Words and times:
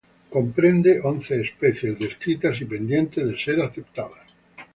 Comprende 0.31 0.99
once 1.03 1.35
especies 1.39 1.99
descritas 1.99 2.59
y 2.59 2.65
pendientes 2.65 3.23
de 3.23 3.39
ser 3.39 3.61
aceptadas. 3.61 4.25